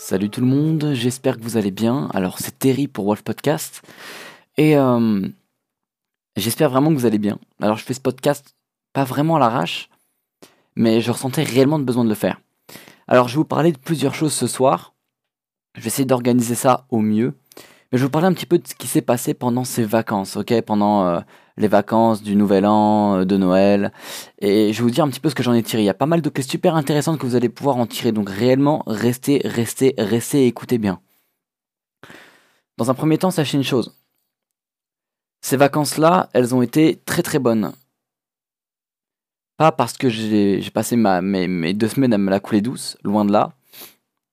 [0.00, 2.08] Salut tout le monde, j'espère que vous allez bien.
[2.14, 3.82] Alors c'est Terry pour Wolf Podcast.
[4.56, 5.26] Et euh,
[6.36, 7.40] j'espère vraiment que vous allez bien.
[7.60, 8.54] Alors je fais ce podcast
[8.92, 9.90] pas vraiment à l'arrache,
[10.76, 12.40] mais je ressentais réellement le besoin de le faire.
[13.08, 14.94] Alors je vais vous parler de plusieurs choses ce soir.
[15.74, 17.34] Je vais essayer d'organiser ça au mieux.
[17.90, 19.82] Mais je vais vous parler un petit peu de ce qui s'est passé pendant ces
[19.82, 20.62] vacances, ok?
[20.62, 21.20] Pendant euh,
[21.58, 23.92] les vacances du Nouvel An, euh, de Noël.
[24.38, 25.82] Et je vais vous dire un petit peu ce que j'en ai tiré.
[25.82, 28.12] Il y a pas mal de clés super intéressantes que vous allez pouvoir en tirer.
[28.12, 31.00] Donc réellement, restez, restez, restez et écoutez bien.
[32.78, 33.94] Dans un premier temps, sachez une chose.
[35.42, 37.72] Ces vacances-là, elles ont été très très bonnes.
[39.56, 43.32] Pas parce que j'ai passé mes deux semaines à me la couler douce, loin de
[43.32, 43.52] là,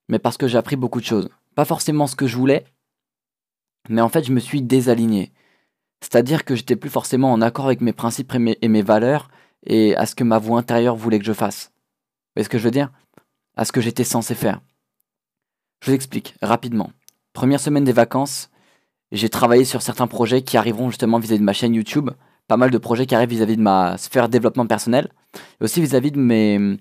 [0.07, 1.29] mais parce que j'ai appris beaucoup de choses.
[1.55, 2.65] Pas forcément ce que je voulais,
[3.89, 5.31] mais en fait, je me suis désaligné.
[6.01, 9.29] C'est-à-dire que j'étais plus forcément en accord avec mes principes et mes, valeurs
[9.65, 11.71] et à ce que ma voix intérieure voulait que je fasse.
[11.73, 12.91] Vous voyez ce que je veux dire?
[13.55, 14.61] À ce que j'étais censé faire.
[15.81, 16.91] Je vous explique rapidement.
[17.33, 18.49] Première semaine des vacances,
[19.11, 22.11] j'ai travaillé sur certains projets qui arriveront justement vis-à-vis de ma chaîne YouTube.
[22.47, 25.11] Pas mal de projets qui arrivent vis-à-vis de ma sphère développement personnel.
[25.59, 26.77] Et aussi vis-à-vis de mes,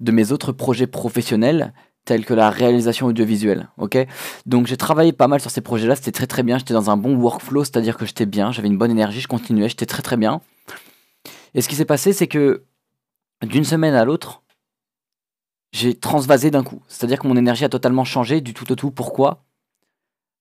[0.00, 1.72] de mes autres projets professionnels
[2.08, 3.68] tels que la réalisation audiovisuelle.
[3.76, 3.98] Ok,
[4.46, 6.56] donc j'ai travaillé pas mal sur ces projets-là, c'était très très bien.
[6.56, 9.68] J'étais dans un bon workflow, c'est-à-dire que j'étais bien, j'avais une bonne énergie, je continuais,
[9.68, 10.40] j'étais très très bien.
[11.52, 12.64] Et ce qui s'est passé, c'est que
[13.42, 14.42] d'une semaine à l'autre,
[15.72, 16.80] j'ai transvasé d'un coup.
[16.88, 18.90] C'est-à-dire que mon énergie a totalement changé du tout au tout.
[18.90, 19.44] Pourquoi?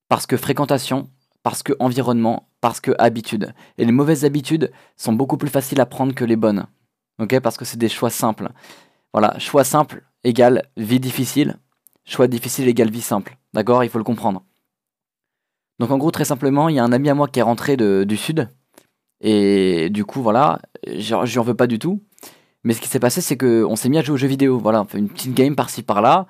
[0.07, 1.09] Parce que fréquentation,
[1.43, 3.53] parce que environnement, parce que habitude.
[3.77, 6.65] Et les mauvaises habitudes sont beaucoup plus faciles à prendre que les bonnes.
[7.19, 7.37] Ok?
[7.41, 8.51] Parce que c'est des choix simples.
[9.11, 11.57] Voilà, choix simple égale vie difficile,
[12.05, 13.37] choix difficile égale vie simple.
[13.53, 13.83] D'accord?
[13.83, 14.43] Il faut le comprendre.
[15.79, 17.77] Donc en gros, très simplement, il y a un ami à moi qui est rentré
[17.77, 18.49] du sud.
[19.21, 22.01] Et du coup, voilà, je n'en veux pas du tout.
[22.63, 24.59] Mais ce qui s'est passé, c'est qu'on s'est mis à jouer aux jeux vidéo.
[24.59, 26.27] Voilà, on fait une petite game par-ci par-là.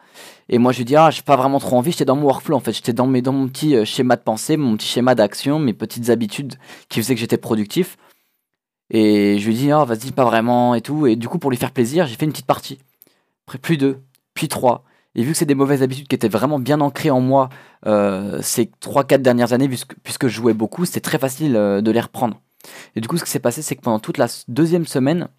[0.50, 1.92] Et moi, je lui dis, ah, j'ai pas vraiment trop envie.
[1.92, 2.74] J'étais dans mon workflow, en fait.
[2.74, 6.10] J'étais dans, dans mon petit euh, schéma de pensée, mon petit schéma d'action, mes petites
[6.10, 6.56] habitudes
[6.90, 7.98] qui faisaient que j'étais productif.
[8.92, 11.08] Et je lui dis, ah, vas-y, pas vraiment et tout.
[11.08, 12.78] Et du coup, pour lui faire plaisir, j'ai fait une petite partie
[13.48, 14.02] après plus deux,
[14.34, 14.84] puis trois.
[15.16, 17.50] Et vu que c'est des mauvaises habitudes qui étaient vraiment bien ancrées en moi
[17.88, 21.90] euh, ces 3-4 dernières années, puisque, puisque je jouais beaucoup, c'était très facile euh, de
[21.90, 22.42] les reprendre.
[22.96, 25.30] Et du coup, ce qui s'est passé, c'est que pendant toute la deuxième semaine,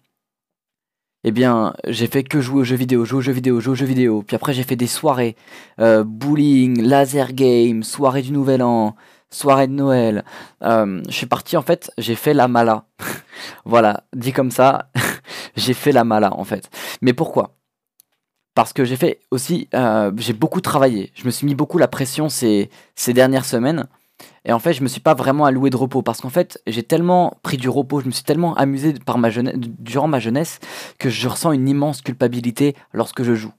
[1.23, 3.75] eh bien, j'ai fait que jouer aux jeux vidéo, jouer aux jeux vidéo, jouer aux
[3.75, 4.23] jeux vidéo.
[4.25, 5.35] Puis après, j'ai fait des soirées,
[5.79, 8.95] euh, bowling, laser game, soirée du Nouvel An,
[9.29, 10.25] soirée de Noël.
[10.61, 12.85] je suis parti, en fait, j'ai fait la mala.
[13.65, 14.89] voilà, dit comme ça,
[15.55, 16.69] j'ai fait la mala, en fait.
[17.01, 17.58] Mais pourquoi?
[18.55, 21.11] Parce que j'ai fait aussi, euh, j'ai beaucoup travaillé.
[21.15, 23.87] Je me suis mis beaucoup la pression ces, ces dernières semaines.
[24.45, 26.83] Et en fait, je me suis pas vraiment alloué de repos parce qu'en fait, j'ai
[26.83, 30.59] tellement pris du repos, je me suis tellement amusé par ma durant ma jeunesse
[30.97, 33.53] que je ressens une immense culpabilité lorsque je joue.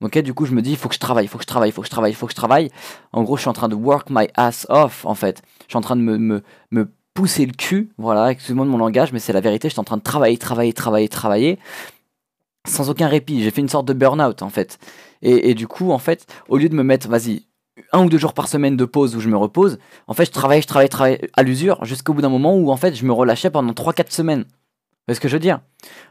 [0.00, 1.48] Ok, du coup, je me dis, il faut que je travaille, il faut que je
[1.48, 2.70] travaille, il faut que je travaille, il faut que je travaille.
[3.12, 5.42] En gros, je suis en train de work my ass off, en fait.
[5.62, 8.78] Je suis en train de me, me, me pousser le cul, voilà, excusez-moi de mon
[8.78, 9.68] langage, mais c'est la vérité.
[9.68, 11.58] Je suis en train de travailler, travailler, travailler, travailler
[12.68, 13.42] sans aucun répit.
[13.42, 14.78] J'ai fait une sorte de burn-out en fait.
[15.22, 17.42] Et, du coup, en fait, au lieu de me mettre, vas-y,
[17.92, 20.30] un ou deux jours par semaine de pause où je me repose, en fait, je
[20.30, 23.04] travaille, je travaille, je travaille à l'usure jusqu'au bout d'un moment où en fait, je
[23.04, 24.44] me relâchais pendant 3-4 semaines.
[25.06, 25.60] Voyez ce que je veux dire?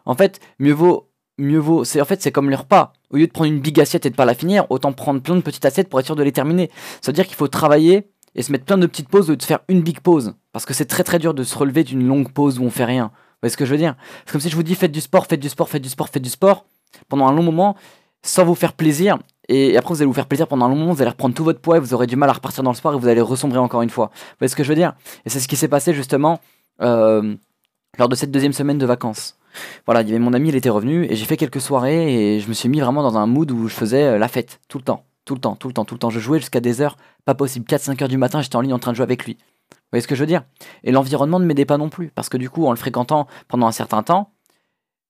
[0.05, 2.93] En fait, mieux vaut, mieux vaut, c'est en fait, c'est comme les repas.
[3.09, 5.35] Au lieu de prendre une big assiette et de pas la finir, autant prendre plein
[5.35, 6.69] de petites assiettes pour être sûr de les terminer.
[7.01, 9.37] Ça veut dire qu'il faut travailler et se mettre plein de petites pauses au lieu
[9.37, 10.33] de faire une big pause.
[10.51, 12.85] Parce que c'est très très dur de se relever d'une longue pause où on fait
[12.85, 13.11] rien.
[13.37, 13.95] Vous voyez ce que je veux dire?
[14.25, 16.09] C'est comme si je vous dis faites du sport, faites du sport, faites du sport,
[16.09, 16.65] faites du sport
[17.07, 17.75] pendant un long moment
[18.23, 19.19] sans vous faire plaisir.
[19.47, 21.43] Et après, vous allez vous faire plaisir pendant un long moment, vous allez reprendre tout
[21.43, 23.21] votre poids et vous aurez du mal à repartir dans le sport et vous allez
[23.21, 24.07] ressombrer encore une fois.
[24.13, 24.93] Vous voyez ce que je veux dire?
[25.25, 26.39] Et c'est ce qui s'est passé justement
[26.81, 27.35] euh,
[27.99, 29.37] lors de cette deuxième semaine de vacances.
[29.85, 32.39] Voilà, il y avait mon ami, il était revenu et j'ai fait quelques soirées et
[32.39, 34.79] je me suis mis vraiment dans un mood où je faisais euh, la fête tout
[34.79, 36.09] le temps, tout le temps, tout le temps, tout le temps.
[36.09, 38.79] Je jouais jusqu'à des heures, pas possible, 4-5 heures du matin, j'étais en ligne en
[38.79, 39.37] train de jouer avec lui.
[39.87, 40.43] Vous voyez ce que je veux dire?
[40.83, 43.67] Et l'environnement ne m'aidait pas non plus, parce que du coup, en le fréquentant pendant
[43.67, 44.31] un certain temps,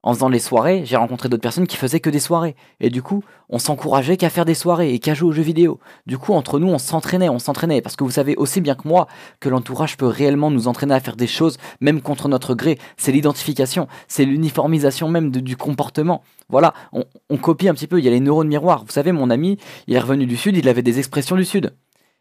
[0.03, 2.55] en faisant les soirées, j'ai rencontré d'autres personnes qui faisaient que des soirées.
[2.79, 5.79] Et du coup, on s'encourageait qu'à faire des soirées et qu'à jouer aux jeux vidéo.
[6.05, 7.81] Du coup, entre nous, on s'entraînait, on s'entraînait.
[7.81, 9.07] Parce que vous savez aussi bien que moi
[9.39, 12.77] que l'entourage peut réellement nous entraîner à faire des choses, même contre notre gré.
[12.95, 16.21] C'est l'identification, c'est l'uniformisation même du comportement.
[16.47, 17.99] Voilà, on, on copie un petit peu.
[17.99, 18.85] Il y a les neurones miroirs.
[18.85, 19.57] Vous savez, mon ami,
[19.87, 21.73] il est revenu du Sud, il avait des expressions du Sud.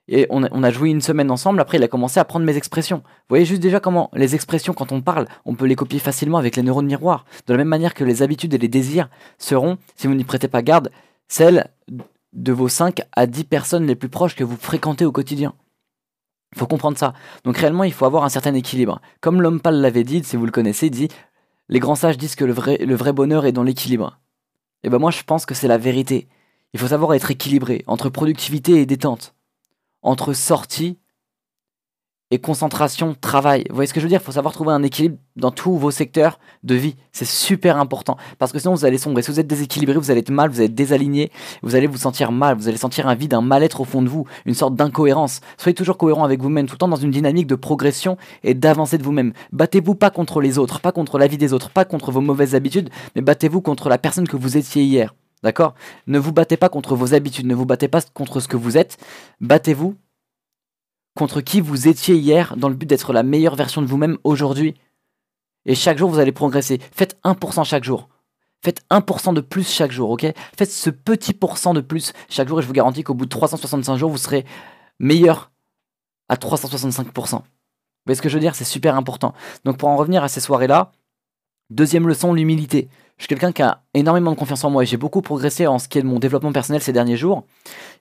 [0.08, 2.98] Et on a, joué une semaine ensemble, après il a commencé à prendre mes expressions.
[2.98, 6.38] Vous voyez juste déjà comment les expressions, quand on parle, on peut les copier facilement
[6.38, 7.24] avec les neurones miroirs.
[7.48, 10.46] De la même manière que les habitudes et les désirs seront, si vous n'y prêtez
[10.46, 10.92] pas garde,
[11.26, 11.70] celles
[12.32, 15.54] de vos 5 à 10 personnes les plus proches que vous fréquentez au quotidien.
[16.52, 17.12] Il faut comprendre ça.
[17.44, 19.00] Donc réellement, il faut avoir un certain équilibre.
[19.20, 21.08] Comme l'homme pâle l'avait dit, si vous le connaissez, dit
[21.68, 24.18] Les grands sages disent que le vrai, bonheur est dans l'équilibre.
[24.82, 26.28] Et ben moi, je pense que c'est la vérité.
[26.72, 29.34] Il faut savoir être équilibré entre productivité et détente,
[30.02, 30.98] entre sortie
[32.32, 33.64] et concentration, travail.
[33.68, 34.20] Vous voyez ce que je veux dire?
[34.20, 36.96] Il faut savoir trouver un équilibre dans tous vos secteurs de vie.
[37.12, 38.16] C'est super important.
[38.38, 39.22] Parce que sinon, vous allez sombrer.
[39.22, 41.30] Si vous êtes déséquilibré, vous allez être mal, vous allez être désaligné,
[41.62, 44.08] vous allez vous sentir mal, vous allez sentir un vide, un mal-être au fond de
[44.08, 45.40] vous, une sorte d'incohérence.
[45.56, 48.98] Soyez toujours cohérent avec vous-même, tout le temps dans une dynamique de progression et d'avancée
[48.98, 49.32] de vous-même.
[49.52, 52.56] Battez-vous pas contre les autres, pas contre la vie des autres, pas contre vos mauvaises
[52.56, 55.14] habitudes, mais battez-vous contre la personne que vous étiez hier.
[55.46, 55.74] D'accord?
[56.08, 58.76] Ne vous battez pas contre vos habitudes, ne vous battez pas contre ce que vous
[58.76, 58.98] êtes.
[59.40, 59.94] Battez-vous
[61.14, 64.74] contre qui vous étiez hier dans le but d'être la meilleure version de vous-même aujourd'hui.
[65.64, 66.80] Et chaque jour, vous allez progresser.
[66.90, 68.08] Faites 1% chaque jour.
[68.64, 70.26] Faites 1% de plus chaque jour, ok?
[70.58, 73.30] Faites ce petit pourcent de plus chaque jour et je vous garantis qu'au bout de
[73.30, 74.44] 365 jours, vous serez
[74.98, 75.52] meilleur
[76.28, 77.04] à 365%.
[77.14, 77.42] Vous
[78.04, 78.56] voyez ce que je veux dire?
[78.56, 79.32] C'est super important.
[79.64, 80.90] Donc pour en revenir à ces soirées-là,
[81.70, 82.88] deuxième leçon, l'humilité.
[83.18, 85.78] Je suis quelqu'un qui a énormément de confiance en moi et j'ai beaucoup progressé en
[85.78, 87.44] ce qui est de mon développement personnel ces derniers jours.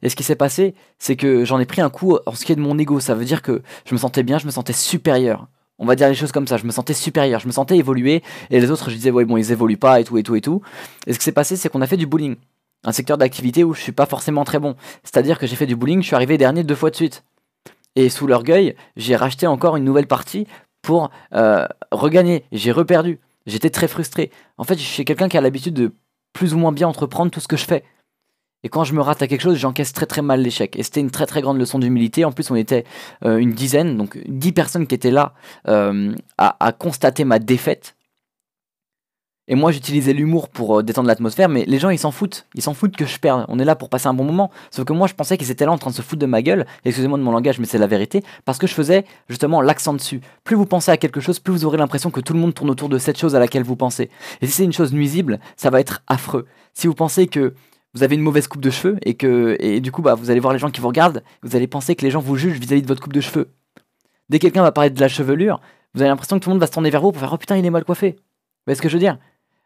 [0.01, 2.51] Et ce qui s'est passé, c'est que j'en ai pris un coup en ce qui
[2.51, 3.00] est de mon ego.
[3.00, 5.47] Ça veut dire que je me sentais bien, je me sentais supérieur.
[5.79, 8.23] On va dire les choses comme ça, je me sentais supérieur, je me sentais évoluer
[8.50, 10.41] et les autres je disais ouais bon ils évoluent pas et tout et tout et
[10.41, 10.62] tout.
[11.07, 12.35] Et ce qui s'est passé c'est qu'on a fait du bowling,
[12.85, 14.75] un secteur d'activité où je suis pas forcément très bon.
[15.03, 17.23] C'est-à-dire que j'ai fait du bowling, je suis arrivé dernier deux fois de suite.
[17.97, 20.47] Et sous l'orgueil, j'ai racheté encore une nouvelle partie
[20.81, 22.44] pour euh, regagner.
[22.51, 23.19] J'ai reperdu.
[23.45, 24.31] J'étais très frustré.
[24.57, 25.94] En fait, je suis quelqu'un qui a l'habitude de
[26.33, 27.83] plus ou moins bien entreprendre tout ce que je fais.
[28.65, 30.75] Et quand je me rate à quelque chose, j'encaisse très très mal l'échec.
[30.75, 32.25] Et c'était une très très grande leçon d'humilité.
[32.25, 32.83] En plus, on était
[33.24, 35.33] euh, une dizaine, donc dix personnes qui étaient là
[35.68, 37.94] euh, à, constater ma défaite.
[39.47, 42.47] Et moi, j'utilisais l'humour pour euh, détendre l'atmosphère, mais les gens, ils s'en foutent.
[42.56, 43.45] Ils s'en foutent que je perde.
[43.47, 44.50] On est là pour passer un bon moment.
[44.71, 46.42] Sauf que moi, je pensais qu'ils étaient là en train de se foutre de ma
[46.42, 46.65] gueule.
[46.83, 48.24] Excusez-moi de mon langage, mais c'est la vérité.
[48.45, 50.19] Parce que je faisais justement l'accent dessus.
[50.44, 52.71] Plus vous pensez à quelque chose, plus vous aurez l'impression que tout le monde tourne
[52.71, 54.09] autour de cette chose à laquelle vous pensez.
[54.42, 56.48] Et si c'est une chose nuisible, ça va être affreux.
[56.74, 57.53] Si vous pensez que
[57.94, 60.39] vous avez une mauvaise coupe de cheveux et que et du coup, bah, vous allez
[60.39, 62.81] voir les gens qui vous regardent, vous allez penser que les gens vous jugent vis-à-vis
[62.81, 63.51] de votre coupe de cheveux.
[64.30, 65.62] Dès que quelqu'un va parler de la chevelure,
[65.94, 67.38] vous avez l'impression que tout le monde va se tourner vers vous pour faire Oh
[67.38, 68.15] putain, il est mal coiffé.
[68.18, 69.18] Vous voyez ce que je veux dire?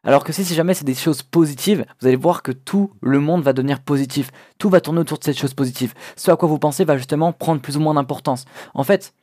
[0.03, 3.19] Alors que si, si jamais c'est des choses positives, vous allez voir que tout le
[3.19, 4.31] monde va devenir positif.
[4.57, 5.93] Tout va tourner autour de cette chose positive.
[6.15, 8.45] Ce à quoi vous pensez va justement prendre plus ou moins d'importance.
[8.73, 9.13] En fait,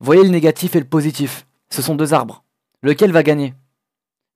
[0.00, 1.46] voyez le négatif et le positif.
[1.70, 2.44] Ce sont deux arbres.
[2.82, 3.54] Lequel va gagner?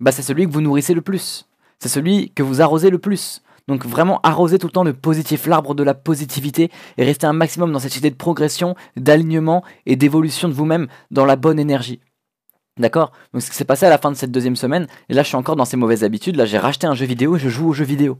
[0.01, 1.47] Bah c'est celui que vous nourrissez le plus.
[1.79, 3.43] C'est celui que vous arrosez le plus.
[3.69, 7.33] Donc vraiment arroser tout le temps le positif, l'arbre de la positivité, et rester un
[7.33, 12.01] maximum dans cette idée de progression, d'alignement et d'évolution de vous-même dans la bonne énergie.
[12.79, 13.13] D'accord?
[13.33, 15.29] Donc ce qui s'est passé à la fin de cette deuxième semaine, et là je
[15.29, 17.69] suis encore dans ces mauvaises habitudes, là j'ai racheté un jeu vidéo et je joue
[17.69, 18.19] au jeu vidéo.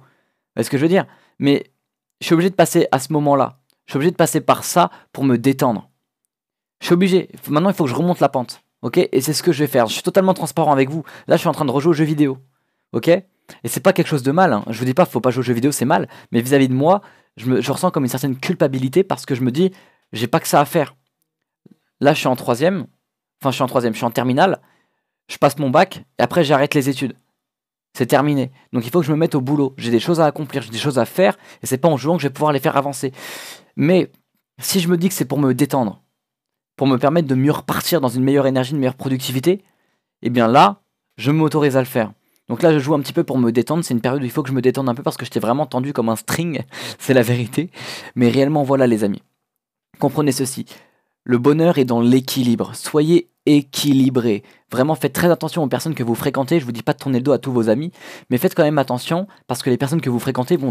[0.57, 1.07] est ce que je veux dire?
[1.39, 1.71] Mais
[2.21, 3.59] je suis obligé de passer à ce moment-là.
[3.85, 5.91] Je suis obligé de passer par ça pour me détendre.
[6.81, 7.31] Je suis obligé.
[7.49, 8.63] Maintenant il faut que je remonte la pente.
[8.83, 8.99] Ok?
[8.99, 9.87] Et c'est ce que je vais faire.
[9.87, 11.05] Je suis totalement transparent avec vous.
[11.29, 12.39] Là je suis en train de rejouer au jeu vidéo.
[12.93, 13.09] Ok?
[13.09, 13.25] Et
[13.65, 14.55] c'est pas quelque chose de mal.
[14.55, 14.65] Hein.
[14.69, 16.09] Je vous dis pas faut pas jouer au jeu vidéo, c'est mal.
[16.33, 17.03] Mais vis-à-vis de moi,
[17.37, 19.73] je, je ressens comme une certaine culpabilité parce que je me dis
[20.13, 20.97] j'ai pas que ça à faire.
[22.01, 22.87] Là je suis en troisième
[23.41, 24.61] Enfin, je suis en troisième, je suis en terminale.
[25.29, 27.17] Je passe mon bac et après j'arrête les études.
[27.97, 28.53] C'est terminé.
[28.73, 29.75] Donc il faut que je me mette au boulot.
[29.79, 32.17] J'ai des choses à accomplir, j'ai des choses à faire et c'est pas en jouant
[32.17, 33.13] que je vais pouvoir les faire avancer.
[33.77, 34.11] Mais
[34.61, 36.03] si je me dis que c'est pour me détendre,
[36.77, 39.65] pour me permettre de mieux repartir dans une meilleure énergie, une meilleure productivité,
[40.23, 40.83] eh bien là,
[41.17, 42.13] je m'autorise à le faire.
[42.49, 43.85] Donc là, je joue un petit peu pour me détendre.
[43.85, 45.41] C'est une période où il faut que je me détende un peu parce que j'étais
[45.41, 46.63] vraiment tendu comme un string.
[46.99, 47.71] c'est la vérité.
[48.15, 49.23] Mais réellement, voilà les amis.
[49.99, 50.67] Comprenez ceci.
[51.29, 52.77] Le bonheur est dans l'équilibre.
[52.77, 54.45] Soyez équilibré.
[54.71, 56.61] Vraiment, faites très attention aux personnes que vous fréquentez.
[56.61, 57.91] Je vous dis pas de tourner le dos à tous vos amis,
[58.31, 60.71] mais faites quand même attention parce que les personnes que vous fréquentez vont,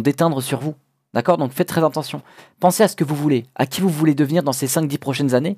[0.00, 0.74] déteindre sur vous.
[1.14, 1.38] D'accord?
[1.38, 2.20] Donc faites très attention.
[2.58, 5.34] Pensez à ce que vous voulez, à qui vous voulez devenir dans ces 5-10 prochaines
[5.34, 5.56] années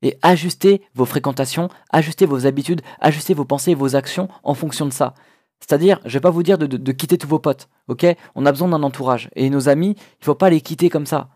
[0.00, 4.86] et ajustez vos fréquentations, ajustez vos habitudes, ajustez vos pensées et vos actions en fonction
[4.86, 5.12] de ça.
[5.60, 8.06] C'est-à-dire, je vais pas vous dire de, quitter tous vos potes, ok?
[8.34, 9.28] On a besoin d'un entourage.
[9.36, 11.28] Et nos amis, il faut pas les quitter comme ça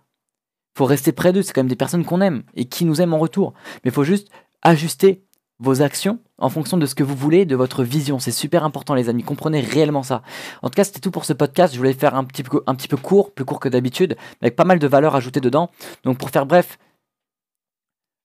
[0.76, 3.14] faut rester près d'eux, c'est quand même des personnes qu'on aime et qui nous aiment
[3.14, 3.54] en retour.
[3.84, 4.28] Mais il faut juste
[4.62, 5.24] ajuster
[5.60, 8.18] vos actions en fonction de ce que vous voulez, de votre vision.
[8.18, 9.22] C'est super important, les amis.
[9.22, 10.22] Comprenez réellement ça.
[10.62, 11.72] En tout cas, c'était tout pour ce podcast.
[11.72, 14.56] Je voulais faire un petit peu, un petit peu court, plus court que d'habitude, avec
[14.56, 15.70] pas mal de valeurs ajoutées dedans.
[16.04, 16.78] Donc, pour faire bref,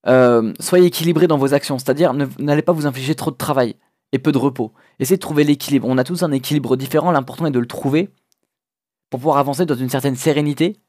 [0.08, 1.78] euh, soyez équilibré dans vos actions.
[1.78, 3.76] C'est-à-dire, n'allez pas vous infliger trop de travail
[4.12, 4.72] et peu de repos.
[4.98, 5.86] Essayez de trouver l'équilibre.
[5.88, 7.12] On a tous un équilibre différent.
[7.12, 8.10] L'important est de le trouver
[9.08, 10.80] pour pouvoir avancer dans une certaine sérénité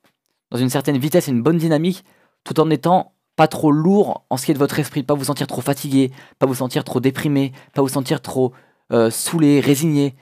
[0.51, 2.03] dans une certaine vitesse et une bonne dynamique,
[2.43, 5.23] tout en étant pas trop lourd en ce qui est de votre esprit, pas vous
[5.23, 8.53] sentir trop fatigué, pas vous sentir trop déprimé, pas vous sentir trop
[8.91, 10.15] euh, saoulé, résigné.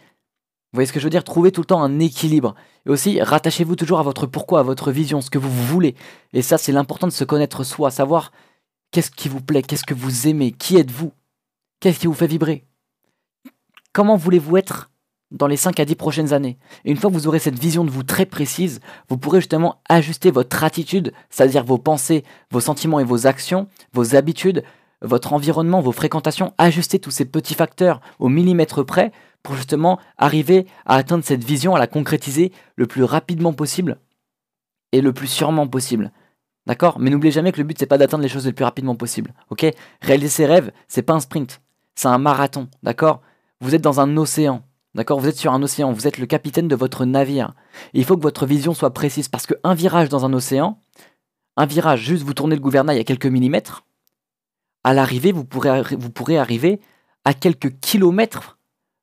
[0.71, 1.23] Vous voyez ce que je veux dire?
[1.23, 2.53] Trouvez tout le temps un équilibre.
[2.85, 5.95] Et aussi, rattachez-vous toujours à votre pourquoi, à votre vision, ce que vous voulez.
[6.33, 8.31] Et ça, c'est l'important de se connaître soi, savoir
[8.91, 11.11] qu'est-ce qui vous plaît, qu'est-ce que vous aimez, qui êtes-vous,
[11.79, 12.65] qu'est-ce qui vous fait vibrer,
[13.93, 14.88] comment voulez-vous être
[15.31, 16.57] dans les 5 à 10 prochaines années.
[16.85, 19.81] Et une fois que vous aurez cette vision de vous très précise, vous pourrez justement
[19.87, 24.63] ajuster votre attitude, c'est-à-dire vos pensées, vos sentiments et vos actions, vos habitudes,
[25.01, 29.11] votre environnement, vos fréquentations, ajuster tous ces petits facteurs au millimètre près
[29.43, 33.97] pour justement arriver à atteindre cette vision, à la concrétiser le plus rapidement possible
[34.91, 36.11] et le plus sûrement possible.
[36.65, 36.99] D'accord?
[36.99, 39.33] Mais n'oubliez jamais que le but c'est pas d'atteindre les choses le plus rapidement possible.
[39.49, 39.65] OK?
[40.01, 41.61] Réaliser ses rêves, c'est pas un sprint,
[41.95, 43.21] c'est un marathon, d'accord?
[43.61, 44.63] Vous êtes dans un océan.
[44.95, 47.53] Vous êtes sur un océan, vous êtes le capitaine de votre navire.
[47.93, 50.79] il faut que votre vision soit précise parce qu'un virage dans un océan,
[51.57, 53.85] un virage, juste vous tournez le gouvernail à quelques millimètres,
[54.83, 56.79] à l'arrivée, vous pourrez, arriver
[57.25, 58.57] à quelques kilomètres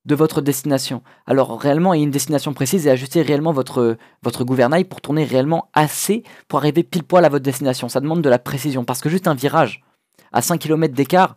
[0.06, 1.02] de votre destination.
[1.26, 5.00] Alors réellement, il y a une destination précise et ajuster réellement votre, votre gouvernail pour
[5.00, 7.88] tourner réellement assez pour arriver pile poil à votre destination.
[7.88, 9.84] Ça demande de la précision parce que juste un virage
[10.32, 11.36] à 5 km d'écart,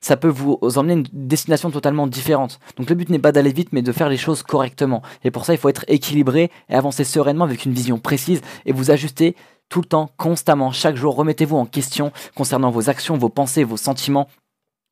[0.00, 2.60] ça peut vous emmener une destination totalement différente.
[2.76, 5.02] Donc le but n'est pas d'aller vite, mais de faire les choses correctement.
[5.24, 8.72] Et pour ça, il faut être équilibré et avancer sereinement avec une vision précise et
[8.72, 9.34] vous ajuster
[9.68, 11.14] tout le temps, constamment, chaque jour.
[11.14, 14.28] Remettez-vous en question concernant vos actions, vos pensées, vos sentiments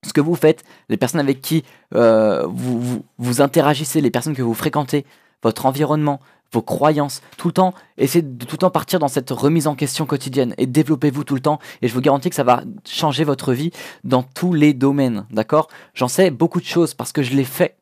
[0.04, 4.42] ce que vous faites, les personnes avec qui euh, vous, vous, interagissez, les personnes que
[4.42, 5.04] vous fréquentez,
[5.42, 6.20] votre environnement,
[6.52, 9.74] vos croyances, tout le temps, essayez de tout le temps partir dans cette remise en
[9.74, 11.58] question quotidienne et développez-vous tout le temps.
[11.82, 13.70] Et je vous garantis que ça va changer votre vie
[14.04, 15.68] dans tous les domaines, d'accord?
[15.94, 17.76] J'en sais beaucoup de choses parce que je l'ai fait.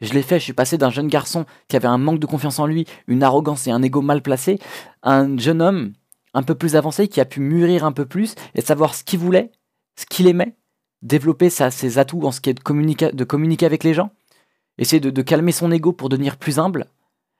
[0.00, 2.58] Je l'ai fait, je suis passé d'un jeune garçon qui avait un manque de confiance
[2.58, 4.58] en lui, une arrogance et un ego mal placé,
[5.02, 5.92] à un jeune homme
[6.34, 9.20] un peu plus avancé qui a pu mûrir un peu plus et savoir ce qu'il
[9.20, 9.52] voulait,
[9.96, 10.56] ce qu'il aimait
[11.04, 14.10] développer ses atouts en ce qui est de, communiquer, de communiquer avec les gens,
[14.78, 16.86] essayer de, calmer son ego pour devenir plus humble,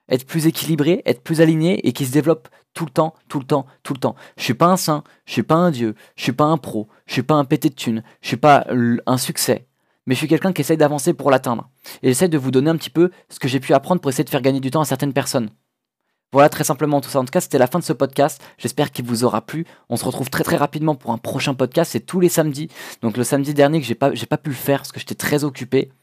[0.09, 3.45] être plus équilibré, être plus aligné et qui se développe tout le temps, tout le
[3.45, 4.15] temps, tout le temps.
[4.37, 6.87] Je suis pas un saint, je suis pas un dieu, je suis pas un pro,
[7.07, 8.67] je suis pas un pété de thunes, je suis pas
[9.05, 9.67] un succès,
[10.05, 11.69] mais je suis quelqu'un qui essaye d'avancer pour l'atteindre.
[12.03, 14.23] Et j'essaie de vous donner un petit peu ce que j'ai pu apprendre pour essayer
[14.23, 15.49] de faire gagner du temps à certaines personnes.
[16.31, 17.19] Voilà très simplement tout ça.
[17.19, 18.43] En tout cas, c'était la fin de ce podcast.
[18.57, 19.65] J'espère qu'il vous aura plu.
[19.87, 21.91] On se retrouve très très rapidement pour un prochain podcast.
[21.93, 22.67] C'est tous les samedis.
[23.01, 25.15] Donc le samedi dernier que j'ai pas, j'ai pas pu le faire parce que j'étais
[25.15, 25.93] très occupé.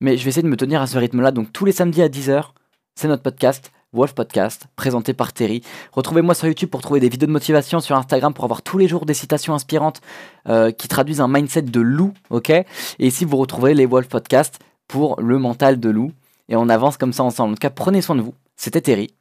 [0.00, 1.30] Mais je vais essayer de me tenir à ce rythme-là.
[1.30, 2.50] Donc tous les samedis à 10h,
[2.98, 3.70] c'est notre podcast.
[3.94, 5.62] Wolf Podcast, présenté par Terry.
[5.92, 8.86] Retrouvez-moi sur YouTube pour trouver des vidéos de motivation, sur Instagram pour avoir tous les
[8.86, 10.02] jours des citations inspirantes
[10.46, 12.50] euh, qui traduisent un mindset de loup, ok?
[12.50, 12.66] Et
[12.98, 16.12] ici, vous retrouverez les Wolf Podcast pour le mental de loup.
[16.50, 17.52] Et on avance comme ça ensemble.
[17.52, 18.34] En tout cas, prenez soin de vous.
[18.56, 19.14] C'était Terry.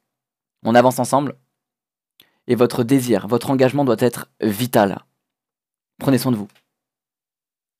[0.65, 1.35] On avance ensemble.
[2.47, 4.99] Et votre désir, votre engagement doit être vital.
[5.97, 6.49] Prenez soin de vous.